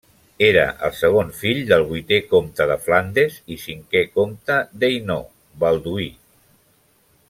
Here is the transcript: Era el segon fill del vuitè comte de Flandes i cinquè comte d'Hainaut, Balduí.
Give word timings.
Era 0.45 0.61
el 0.87 0.93
segon 0.99 1.29
fill 1.41 1.59
del 1.73 1.85
vuitè 1.91 2.19
comte 2.31 2.67
de 2.73 2.79
Flandes 2.87 3.37
i 3.57 3.61
cinquè 3.67 4.05
comte 4.19 4.59
d'Hainaut, 4.81 5.33
Balduí. 5.65 6.13